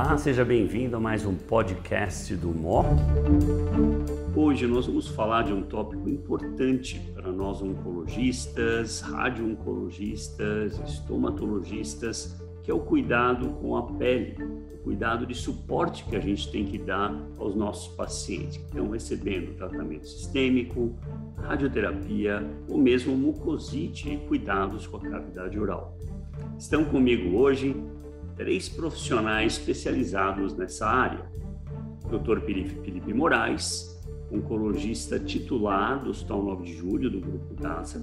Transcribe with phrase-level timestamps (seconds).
[0.00, 2.86] Olá, seja bem-vindo a mais um podcast do MOC.
[4.36, 12.74] Hoje nós vamos falar de um tópico importante para nós oncologistas, radio-oncologistas, estomatologistas, que é
[12.74, 14.36] o cuidado com a pele,
[14.72, 18.90] o cuidado de suporte que a gente tem que dar aos nossos pacientes que estão
[18.90, 20.94] recebendo tratamento sistêmico,
[21.38, 25.98] radioterapia ou mesmo mucosite e cuidados com a cavidade oral.
[26.56, 27.74] Estão comigo hoje
[28.38, 31.28] três profissionais especializados nessa área.
[32.08, 32.40] Dr.
[32.40, 37.98] Felipe Moraes, oncologista titular do Hospital 9 de Julho, do Grupo DASA,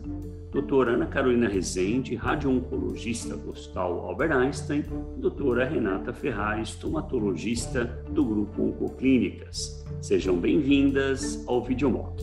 [0.52, 4.84] doutora Ana Carolina Rezende, radio-oncologista do Hospital Albert Einstein,
[5.18, 9.86] doutora Renata Ferrari, estomatologista do Grupo Oncoclínicas.
[10.02, 12.22] Sejam bem-vindas ao Videomock.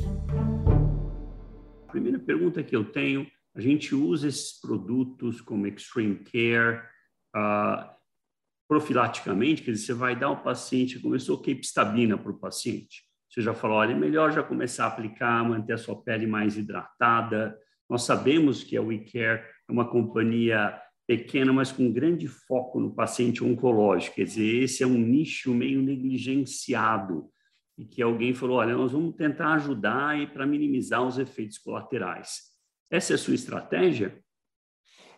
[1.89, 6.83] A primeira pergunta que eu tenho, a gente usa esses produtos como Extreme Care
[7.37, 8.02] uh,
[8.73, 13.53] profilaticamente, quer dizer, você vai dar ao paciente, começou capestabina para o paciente, você já
[13.53, 17.55] falou, olha, é melhor já começar a aplicar, manter a sua pele mais hidratada.
[17.89, 20.75] Nós sabemos que a WeCare é uma companhia
[21.06, 24.17] pequena, mas com grande foco no paciente oncológico.
[24.17, 27.29] Quer dizer, esse é um nicho meio negligenciado
[27.77, 32.41] e que alguém falou, olha, nós vamos tentar ajudar e para minimizar os efeitos colaterais.
[32.91, 34.19] Essa é a sua estratégia?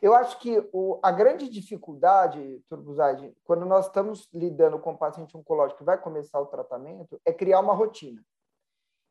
[0.05, 5.35] Eu acho que o, a grande dificuldade, Turbuzade, quando nós estamos lidando com o paciente
[5.35, 8.23] oncológico que vai começar o tratamento, é criar uma rotina.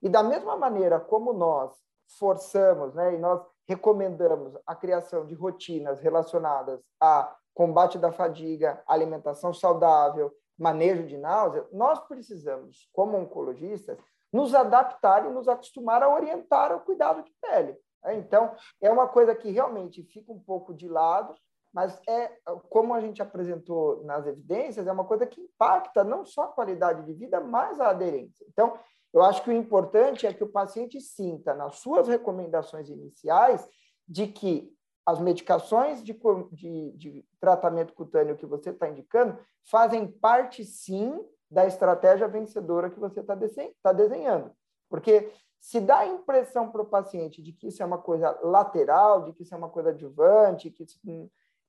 [0.04, 1.76] E da mesma maneira como nós
[2.20, 9.52] forçamos, né, e nós recomendamos a criação de rotinas relacionadas a combate da fadiga, alimentação
[9.52, 13.98] saudável, manejo de náusea, nós precisamos, como oncologistas,
[14.32, 17.76] nos adaptar e nos acostumar a orientar o cuidado de pele.
[18.06, 21.36] É, então, é uma coisa que realmente fica um pouco de lado,
[21.74, 22.32] mas é
[22.70, 27.04] como a gente apresentou nas evidências, é uma coisa que impacta não só a qualidade
[27.04, 28.46] de vida, mas a aderência.
[28.50, 28.78] Então,
[29.14, 33.68] eu acho que o importante é que o paciente sinta nas suas recomendações iniciais
[34.08, 34.72] de que
[35.06, 36.18] as medicações de,
[36.52, 39.38] de, de tratamento cutâneo que você está indicando
[39.70, 43.38] fazem parte, sim, da estratégia vencedora que você está
[43.82, 44.52] tá desenhando.
[44.90, 45.32] Porque
[45.64, 49.32] se dá a impressão para o paciente de que isso é uma coisa lateral, de
[49.32, 51.00] que isso é uma coisa adjuvante, que isso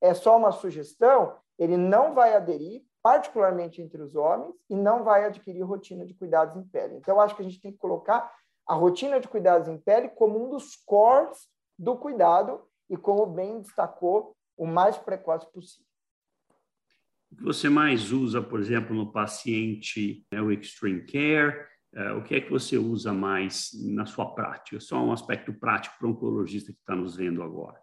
[0.00, 5.24] é só uma sugestão, ele não vai aderir, particularmente entre os homens, e não vai
[5.24, 6.96] adquirir rotina de cuidados em pele.
[6.96, 8.34] Então, acho que a gente tem que colocar
[8.66, 11.46] a rotina de cuidados em pele como um dos cores
[11.78, 15.86] do cuidado e, como bem destacou, o mais precoce possível.
[17.30, 21.64] O que você mais usa, por exemplo, no paciente é o Extreme Care,
[22.16, 24.80] o que é que você usa mais na sua prática?
[24.80, 27.80] Só um aspecto prático para o oncologista que está nos vendo agora.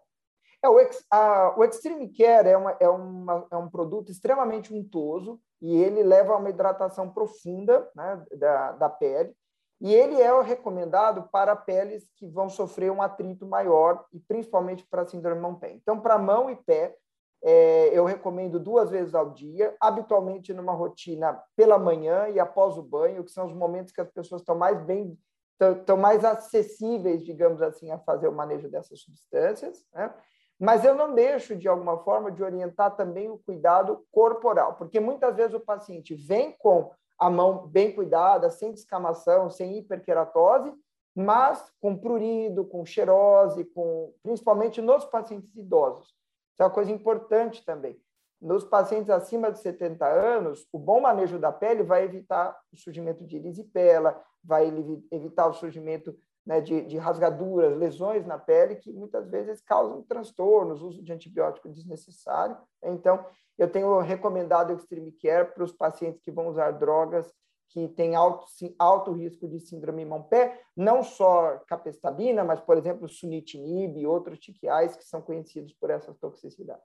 [0.64, 4.72] É, o, ex, a, o Extreme Care é, uma, é, uma, é um produto extremamente
[4.72, 9.34] untuoso e ele leva a uma hidratação profunda né, da, da pele.
[9.80, 15.04] E ele é recomendado para peles que vão sofrer um atrito maior, e principalmente para
[15.04, 15.72] síndrome mão-pé.
[15.72, 16.96] Então, para mão e pé,
[17.44, 22.82] é, eu recomendo duas vezes ao dia, habitualmente numa rotina pela manhã e após o
[22.82, 25.18] banho, que são os momentos que as pessoas estão mais bem,
[25.60, 29.84] estão mais acessíveis, digamos assim, a fazer o manejo dessas substâncias.
[29.92, 30.14] Né?
[30.58, 35.34] Mas eu não deixo, de alguma forma, de orientar também o cuidado corporal, porque muitas
[35.34, 40.72] vezes o paciente vem com a mão bem cuidada, sem descamação, sem hiperqueratose,
[41.14, 46.14] mas com prurido, com xerose, com, principalmente nos pacientes idosos.
[46.52, 48.00] Isso é uma coisa importante também.
[48.40, 53.24] Nos pacientes acima de 70 anos, o bom manejo da pele vai evitar o surgimento
[53.24, 54.66] de erisipela, vai
[55.12, 60.82] evitar o surgimento né, de, de, rasgaduras, lesões na pele, que muitas vezes causam transtornos,
[60.82, 62.56] uso de antibiótico desnecessário.
[62.82, 63.24] Então,
[63.56, 67.32] eu tenho recomendado o Extreme Care para os pacientes que vão usar drogas
[67.68, 68.46] que têm alto,
[68.78, 74.94] alto risco de síndrome mão-pé, não só capestabina, mas, por exemplo, sunitinib e outros tiquiais
[74.94, 76.84] que são conhecidos por essas toxicidades.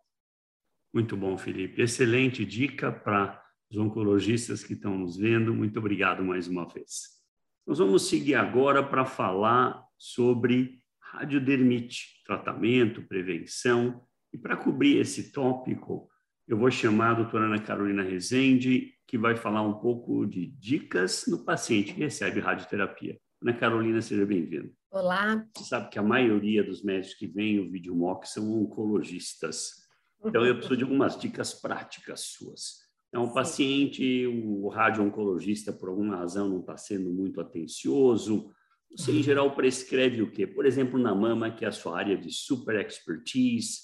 [0.93, 1.81] Muito bom, Felipe.
[1.81, 5.53] Excelente dica para os oncologistas que estão nos vendo.
[5.53, 7.17] Muito obrigado mais uma vez.
[7.65, 14.01] Nós vamos seguir agora para falar sobre radiodermite, tratamento, prevenção.
[14.31, 16.09] E para cobrir esse tópico,
[16.47, 21.23] eu vou chamar a doutora Ana Carolina Rezende, que vai falar um pouco de dicas
[21.27, 23.17] no paciente que recebe radioterapia.
[23.41, 24.69] Ana Carolina, seja bem-vinda.
[24.91, 25.47] Olá.
[25.55, 29.87] Você sabe que a maioria dos médicos que vêm o VideoMock são oncologistas.
[30.25, 32.79] Então, eu preciso de algumas dicas práticas suas.
[33.07, 38.51] Então, o paciente, o radio-oncologista, por alguma razão, não está sendo muito atencioso.
[38.91, 40.45] Você, em geral, prescreve o quê?
[40.45, 43.83] Por exemplo, na mama, que é a sua área de super expertise,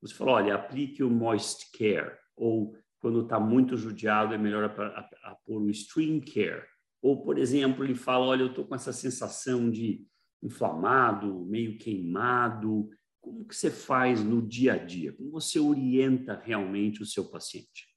[0.00, 2.74] você fala, olha, aplique o Moist Care, ou
[3.04, 4.74] quando está muito judiado, é melhor
[5.44, 6.64] pôr o stream care.
[7.02, 10.06] Ou, por exemplo, ele fala, olha, eu estou com essa sensação de
[10.42, 12.88] inflamado, meio queimado.
[13.20, 15.12] Como que você faz no dia a dia?
[15.12, 17.94] Como você orienta realmente o seu paciente?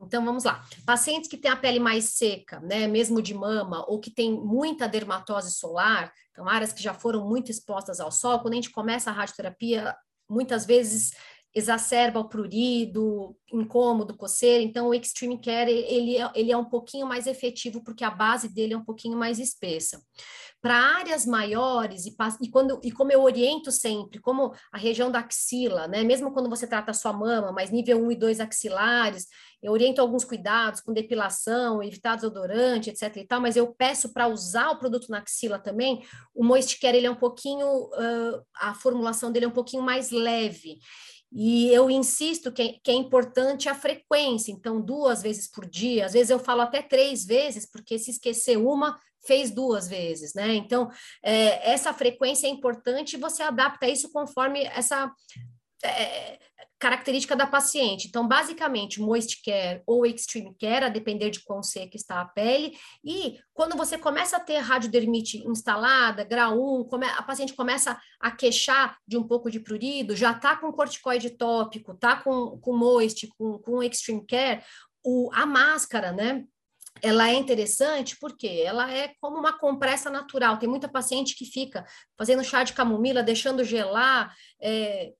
[0.00, 0.64] Então vamos lá.
[0.86, 4.86] Pacientes que têm a pele mais seca, né, mesmo de mama, ou que tem muita
[4.86, 9.10] dermatose solar, então áreas que já foram muito expostas ao sol, quando a gente começa
[9.10, 9.96] a radioterapia,
[10.30, 11.10] muitas vezes
[11.58, 14.62] exacerba o prurido, incômodo, coceira.
[14.62, 18.48] Então, o Extreme Care, ele, é, ele é um pouquinho mais efetivo, porque a base
[18.48, 20.02] dele é um pouquinho mais espessa.
[20.60, 25.20] Para áreas maiores, e, e, quando, e como eu oriento sempre, como a região da
[25.20, 26.02] axila, né?
[26.02, 29.26] Mesmo quando você trata a sua mama, mas nível 1 e 2 axilares,
[29.62, 34.28] eu oriento alguns cuidados com depilação, evitar desodorante, etc e tal, mas eu peço para
[34.28, 36.04] usar o produto na axila também,
[36.34, 40.10] o Moist Care, ele é um pouquinho, uh, a formulação dele é um pouquinho mais
[40.10, 40.78] leve.
[41.30, 46.06] E eu insisto que é, que é, importante a frequência, então duas vezes por dia,
[46.06, 50.54] às vezes eu falo até três vezes, porque se esquecer uma, fez duas vezes, né?
[50.54, 50.90] Então,
[51.22, 55.12] é, essa frequência é importante e você adapta isso conforme essa
[55.84, 56.38] é,
[56.78, 58.06] característica da paciente.
[58.06, 62.76] Então, basicamente, moist care ou extreme care, a depender de quão seca está a pele.
[63.04, 68.96] E quando você começa a ter radiodermite instalada, grau 1, a paciente começa a queixar
[69.06, 73.58] de um pouco de prurido, já está com corticoide tópico, está com, com moist, com,
[73.58, 74.62] com extreme care,
[75.04, 76.44] o, a máscara, né?
[77.00, 80.58] ela é interessante porque ela é como uma compressa natural.
[80.58, 81.84] Tem muita paciente que fica
[82.16, 85.12] fazendo chá de camomila, deixando gelar, é,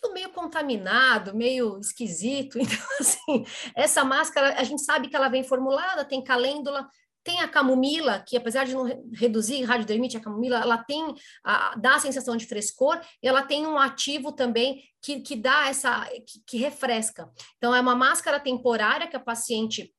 [0.00, 2.58] tudo meio contaminado, meio esquisito.
[2.64, 3.44] Então, assim,
[3.74, 6.88] essa máscara, a gente sabe que ela vem formulada, tem calêndula,
[7.22, 11.94] tem a camomila, que apesar de não reduzir radiodermite, a camomila, ela tem, a, dá
[11.94, 16.42] a sensação de frescor, e ela tem um ativo também que, que dá essa, que,
[16.46, 17.30] que refresca.
[17.56, 19.94] Então, é uma máscara temporária que a paciente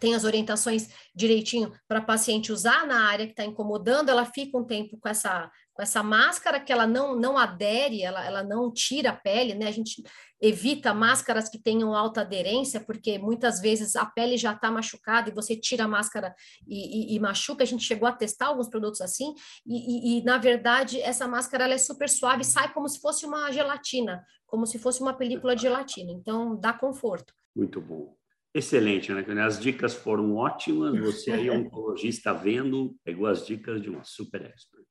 [0.00, 4.64] tem as orientações direitinho para paciente usar na área que está incomodando, ela fica um
[4.64, 9.10] tempo com essa com essa máscara que ela não, não adere, ela, ela não tira
[9.10, 9.68] a pele, né?
[9.68, 10.02] A gente
[10.40, 15.34] evita máscaras que tenham alta aderência, porque muitas vezes a pele já está machucada e
[15.34, 16.34] você tira a máscara
[16.66, 17.62] e, e, e, machuca.
[17.62, 19.34] A gente chegou a testar alguns produtos assim,
[19.66, 23.50] e, e na verdade essa máscara ela é super suave, sai como se fosse uma
[23.52, 27.32] gelatina, como se fosse uma película de gelatina, então dá conforto.
[27.54, 28.14] Muito bom.
[28.54, 29.24] Excelente, né?
[29.42, 30.98] As dicas foram ótimas.
[31.00, 34.81] Você aí, oncologista, vendo, pegou as dicas de uma super expert.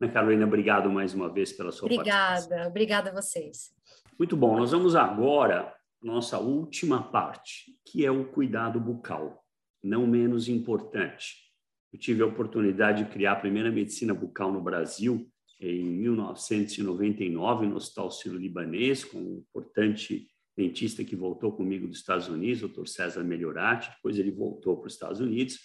[0.00, 2.68] Né, Carolina, obrigado mais uma vez pela sua obrigada, participação.
[2.68, 3.72] Obrigada a vocês.
[4.18, 9.44] Muito bom, nós vamos agora nossa última parte, que é o cuidado bucal,
[9.82, 11.48] não menos importante.
[11.92, 15.28] Eu tive a oportunidade de criar a primeira medicina bucal no Brasil
[15.60, 22.62] em 1999 no Hospital Sírio-Libanês, com um importante dentista que voltou comigo dos Estados Unidos,
[22.62, 22.86] o Dr.
[22.86, 25.58] César Melhorati, depois ele voltou para os Estados Unidos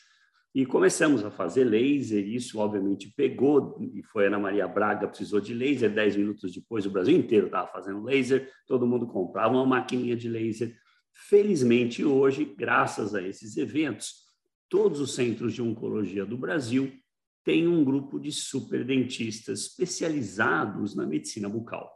[0.53, 5.51] e começamos a fazer laser, isso obviamente pegou, e foi Ana Maria Braga, precisou de
[5.51, 10.15] laser, dez minutos depois o Brasil inteiro estava fazendo laser, todo mundo comprava uma maquininha
[10.15, 10.77] de laser.
[11.27, 14.13] Felizmente hoje, graças a esses eventos,
[14.69, 16.91] todos os centros de oncologia do Brasil
[17.43, 21.91] têm um grupo de superdentistas especializados na medicina bucal.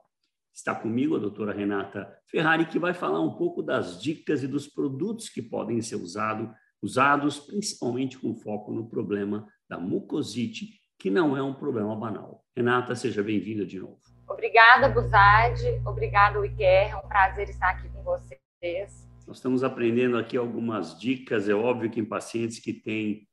[0.51, 4.67] Está comigo a doutora Renata Ferrari, que vai falar um pouco das dicas e dos
[4.67, 6.49] produtos que podem ser usados
[6.81, 12.43] usados principalmente com foco no problema da mucosite, que não é um problema banal.
[12.55, 13.99] Renata, seja bem-vinda de novo.
[14.27, 15.65] Obrigada, Buzade.
[15.85, 16.91] Obrigada, Iker.
[16.91, 19.07] É um prazer estar aqui com vocês.
[19.27, 21.49] Nós estamos aprendendo aqui algumas dicas.
[21.49, 23.27] É óbvio que em pacientes que têm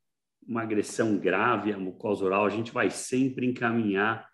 [0.47, 4.29] uma agressão grave à mucosa oral, a gente vai sempre encaminhar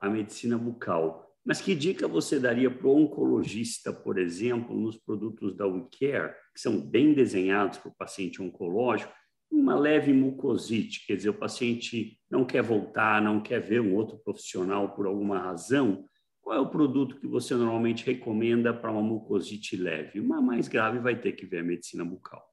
[0.00, 1.23] a medicina bucal.
[1.44, 6.60] Mas que dica você daria para o oncologista, por exemplo, nos produtos da WeCare, que
[6.60, 9.12] são bem desenhados para o paciente oncológico,
[9.50, 14.18] uma leve mucosite, quer dizer, o paciente não quer voltar, não quer ver um outro
[14.18, 16.08] profissional por alguma razão,
[16.44, 20.20] qual é o produto que você normalmente recomenda para uma mucosite leve?
[20.20, 22.44] Uma mais grave vai ter que ver a medicina bucal.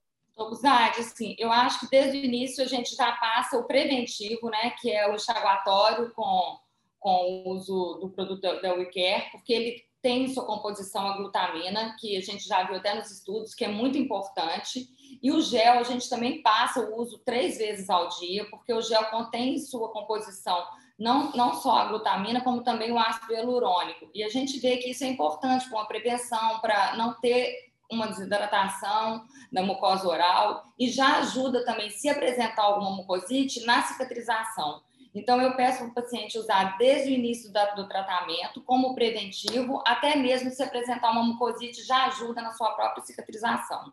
[0.56, 4.72] Zad, assim, eu acho que desde o início a gente já passa o preventivo, né,
[4.80, 6.58] que é o enxaguatório com
[7.02, 11.96] com o uso do produto da WeCare, porque ele tem em sua composição a glutamina,
[12.00, 14.88] que a gente já viu até nos estudos, que é muito importante.
[15.22, 18.82] E o gel, a gente também passa o uso três vezes ao dia, porque o
[18.82, 20.64] gel contém em sua composição
[20.98, 24.10] não, não só a glutamina, como também o ácido hialurônico.
[24.14, 28.08] E a gente vê que isso é importante para uma prevenção, para não ter uma
[28.08, 34.82] desidratação da mucosa oral, e já ajuda também, se apresentar alguma mucosite, na cicatrização.
[35.14, 40.16] Então, eu peço para o paciente usar desde o início do tratamento, como preventivo, até
[40.16, 43.92] mesmo se apresentar uma mucosite, já ajuda na sua própria cicatrização.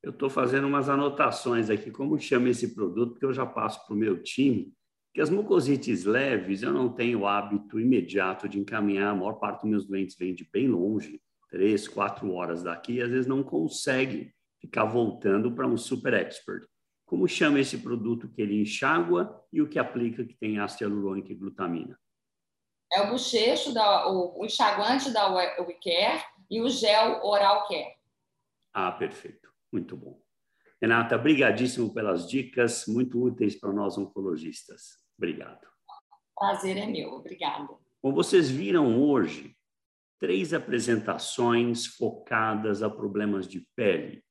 [0.00, 3.94] Eu estou fazendo umas anotações aqui, como chama esse produto, porque eu já passo para
[3.94, 4.72] o meu time,
[5.12, 9.62] que as mucosites leves eu não tenho o hábito imediato de encaminhar, a maior parte
[9.62, 13.42] dos meus doentes vem de bem longe, três, quatro horas daqui, e às vezes não
[13.42, 16.64] consegue ficar voltando para um super expert.
[17.08, 21.32] Como chama esse produto que ele enxágua e o que aplica que tem ácido hialurônico
[21.32, 21.98] e glutamina?
[22.92, 27.96] É o bochecho, da, o, o enxaguante da WeCare e o gel Oral Care.
[28.74, 29.48] Ah, perfeito.
[29.72, 30.20] Muito bom.
[30.82, 34.98] Renata, brigadíssimo pelas dicas, muito úteis para nós oncologistas.
[35.16, 35.66] Obrigado.
[36.38, 37.66] Prazer é meu, obrigada.
[38.02, 39.56] Como vocês viram hoje,
[40.20, 44.22] três apresentações focadas a problemas de pele,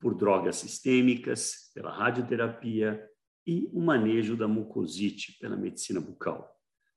[0.00, 3.00] por drogas sistêmicas, pela radioterapia
[3.46, 6.56] e o manejo da mucosite pela medicina bucal.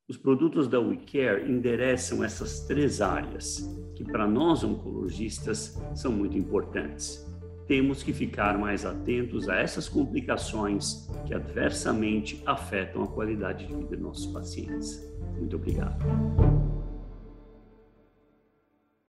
[0.10, 3.62] Os produtos da WeCare endereçam essas três áreas,
[3.96, 7.24] que para nós oncologistas são muito importantes.
[7.68, 13.96] Temos que ficar mais atentos a essas complicações que adversamente afetam a qualidade de vida
[13.96, 15.00] dos nossos pacientes.
[15.38, 16.04] Muito obrigado.